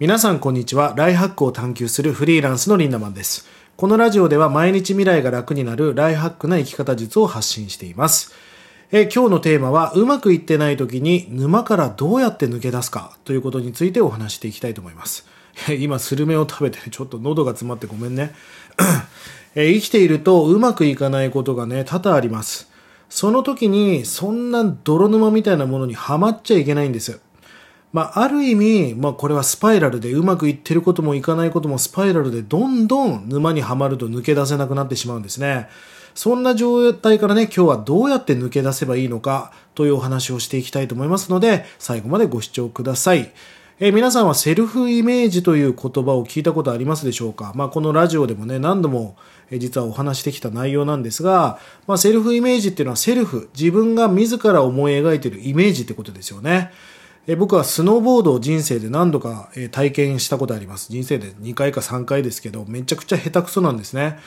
[0.00, 0.92] 皆さんこんにちは。
[0.96, 3.46] ライハックを探求するフリーランスのリンダマンです。
[3.76, 8.34] このラジオでは毎日未来が楽になるライハックな生き方術を発信しています。
[8.90, 15.28] え今日のテーマは、うまくいってない時に沼からどうやって抜け出すかということについてお話していきたいと思います。
[15.78, 18.34] 今、スルメを食べてちょっと喉が詰まってごめんね。
[19.54, 22.68] え生きているとうまくいかないことがね、多々あります。
[23.08, 27.20] その時に、そんな泥沼みたいなものにはまっちゃいけないんです。
[27.94, 35.68] まあ、ある意味、まあ、これはスパイラルでうまくいってることもいかないこともスパイラルでどんどん沼にはまると抜け出せなくなってしまうんですね。
[36.12, 43.32] そんな状態からね、今日はどうやって抜け出せばいいのかというお話をしていきたいと思いますので、最後までご視聴ください。
[43.78, 47.52] え皆さんはセルフイメージという言葉を聞いたことありますでしょうか？
[47.54, 49.16] まあ、このラジオでもね、何度も
[49.52, 56.72] 実はお話してきた内容なんですが、まあ、セルフイメージっていうのはセルフ、自分が自ら思い描いているイメージってことですよね。
[57.26, 60.88] え僕はスノーボードを人生で何度かえ体験したことあります。
[60.90, 64.18] 人生で2回か3回ですけど、めちゃくちゃ下手くそなんですね。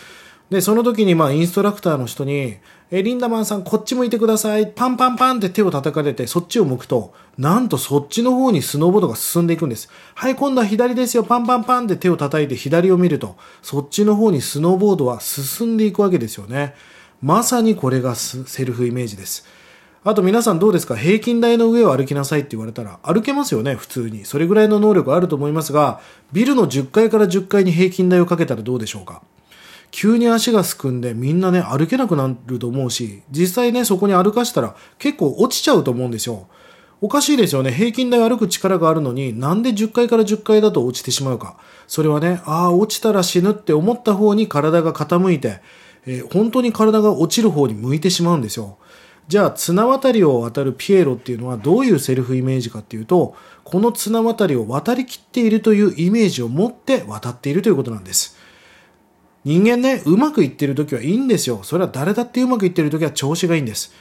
[0.49, 2.57] で、その時にまあインストラクターの人に、
[2.89, 4.67] え、リンダマンさんこっち向いてください。
[4.67, 9.89] パンパンパンって手を叩かれてそっちを向くと、なんとそっちの方にスノーボードが進んでいくんです。
[10.15, 11.23] はい、今度は左ですよ。
[11.23, 16.73] パンパンパンって手を叩いて左を見ると、そっちの方にスノーボードは進んでいくわけですよね。
[17.21, 19.45] まさにこれがセルフイメージです。
[20.03, 20.95] あと皆さんどうですか？
[20.95, 24.25] 平均台の上を歩きなさいって言われたら歩けますよね普通に。
[24.25, 25.99] それぐらいの能力あると思いますが、
[26.31, 29.21] ビルの10階から10階に平均台をかけたらどうでしょうか？
[29.91, 36.47] 急に足がすくんでみんなね歩けなくなると思うし、実際ねそこに歩かしたら結構落ちちゃうと思うんですよ。
[36.99, 37.71] おかしいですよね。
[37.71, 41.57] 平均台歩く力があるのになんで10階から10階だと落ちてしまうか？
[41.87, 45.61] それはね、ああ、落ちたら死ぬって思った方に体が傾いて、
[46.05, 48.77] えー本当に体が落ちる方に向いてしまうんですよ。
[49.27, 58.37] じゃあ綱渡りを渡るピエロっていうのはどういうセルフイメージかっていうとこの綱渡りを渡りきっているというイメージを持って渡っているということなんです。
[59.43, 61.61] 人間ねうまくいってる時はいいんですよ。
[61.63, 63.93] それは誰だってうまくいってる時は調子がいいんです。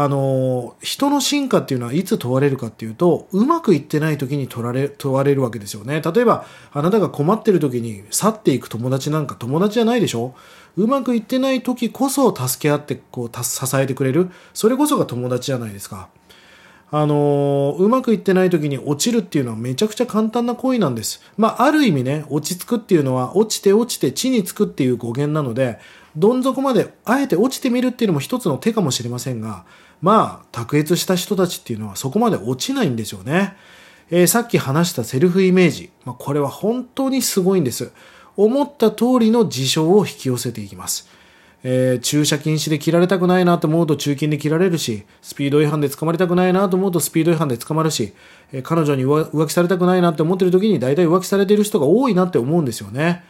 [0.00, 6.00] あの人の進化っていうのはいつ問われるかっていうとうまくいってない時に問われ問われるわけですよね。
[6.00, 10.36] 例えばあなたが困ってる時に去っていく友達なんか友達じゃないでしょ？
[10.76, 14.30] うまくいってない時こそ助け合ってこう支えてくれる。
[14.54, 16.08] それこそが友達じゃないですか。
[16.90, 21.20] あのうまくいってない時に落ちるっていうのはめちゃくちゃ簡単な行為なんです。
[21.36, 25.78] まあ、ある意味ね、落ち着くっていうのは、落ちて落ちて地につくっていう語源なので、
[26.16, 29.64] どん底まであえて落ちてみるっていうのも一つの手かもしれませんが、
[30.00, 33.56] まあ、卓越した人たちっていうのはそこまで落ちないんですよね。
[34.10, 35.90] えーさっき話したセルフイメージ。
[36.06, 37.92] まあ、これは本当にすごいんです。
[38.38, 41.08] 思った通りの事象を引き寄せていきます。
[41.64, 48.14] えー駐車禁止で切られたくないなと思うと中金で切られるし、スピード違反で捕まりたくないなと思うとスピード違反で捕まるし、
[48.52, 53.24] えー彼女に浮浮気されたくないなって思ってる時に大体浮気されてる人が多いなって思うんですよね。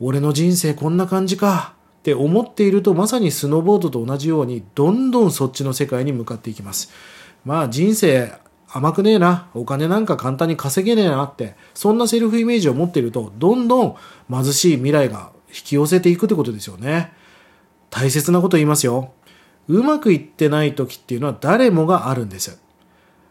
[0.00, 6.90] 俺の人生こんな感じかって思っているとまさにスノーボードと同じようにどんどんそっちの世界に向かっていきます。
[7.44, 8.32] まあ人生
[8.68, 13.96] 甘くねえな、お金なんか簡単に稼げねえなって、そんなセルフイメージを持っていると、どんどん
[14.30, 17.12] 貧しい未来が引き寄せていくってことですよね。
[17.96, 19.12] 大切なこと言いますよ。
[19.68, 22.60] うまくいってない時っていうのは誰もがあるんです。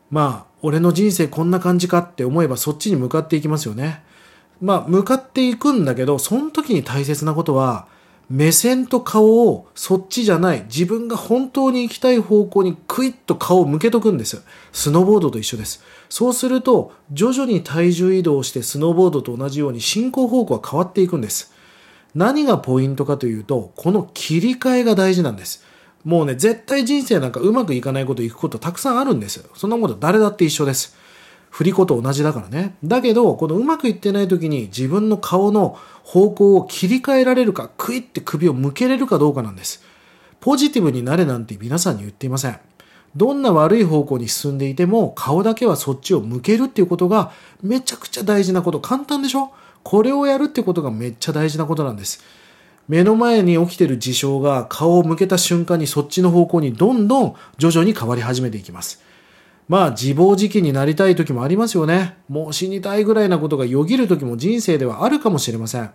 [0.10, 4.04] まあ、俺の人生こんな感じかって思えばそっちに向かっていきますよね。
[4.60, 7.86] まあ、向かっていくんだけど、その時に大切なことは、
[8.28, 14.42] 目線と顔をそっちじゃない、自分が本当に行きたい方向にクイッと顔を向けとくんです。
[14.74, 15.84] スノーボードと一緒です。
[16.10, 21.54] そうすると、徐々に体重移動してスノーボードと同じように進行方向は変わっていくんです。
[22.16, 25.64] 何がポイントかというと、この切り替えが大事なんです。
[26.04, 29.48] もうね、絶対人生なんかうまくいかないこと、いくことたくさんあるんです。
[29.56, 30.96] そんなこと誰だって一緒です。
[31.50, 32.76] 振り子と同じだからね。
[32.84, 39.84] だけど、このうまくいってない時に自分の顔の方向を切り替えられるか、クイって首を向けれるかどうかなんです。
[40.40, 42.60] ポジティブになれなんて皆さんに言っていません。
[43.16, 47.32] どんな悪い方向に進んでいても、顔だけはそっちを向けるっていうことが
[47.64, 48.80] めちゃくちゃ大事なこと。
[48.82, 49.52] 簡単でしょ？
[49.86, 52.24] これをやるってことがめっちゃ大事なことなんです。
[52.88, 59.04] 目の前に起きてる事象が顔を向けた瞬間にそっちの方向にどんどん徐々に変わり始めていきます。
[59.70, 62.18] まあ自暴自棄になりたい時もありますよね。
[62.28, 65.92] もう死にたいぐらいなことがよぎる時も人生ではあるかもしれません。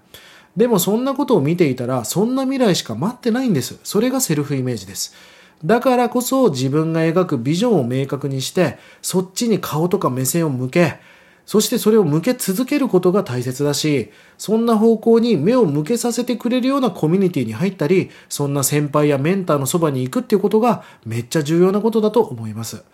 [0.56, 3.80] でもそんなことを見ていたらそんな未来しか待ってないんです。
[3.82, 5.16] それがセルフイメージです。
[5.64, 11.00] だからこそ自分が描くビジョンを明確にしてそっちに顔とか目線を向け
[11.46, 22.84] そしてそれを向け続けることが大切だし、そんな方向に目を向けさせてくれるようなコミュニティに入ったり、そんな先輩やメンターのそばに行くっていうことがめっちゃ重要なことだと思います。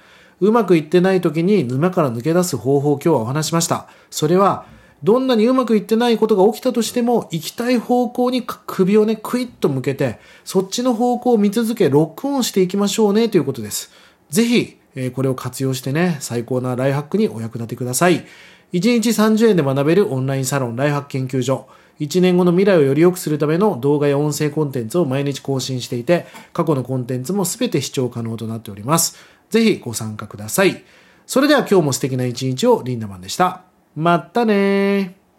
[0.40, 3.88] うまくいってない時に沼から抜け出す方法を今日はお話しました。
[4.10, 4.66] それは、
[5.02, 13.90] どんなにうまくいってないことが起きたとしても、行きたい方向に首をね、クイッと向けて、そっちの方向を見続け、ロックオンしていきましょうね、ということです。
[14.31, 18.26] ぜひ、えこれを活用してね、最高なライフハックにお役立てください。
[18.72, 21.69] 1日30円で学べるオンラインサロンライフハック研究所。
[22.00, 29.16] 1年後の未来をより良くするための動画や音声コンテンツを毎日更新していて、過去のコンテンツも全て視聴可能となっております。
[29.50, 30.82] ぜひご参加ください。
[31.26, 33.62] それでは今日も素敵な一日をリンダマンでした。
[33.94, 35.25] まったね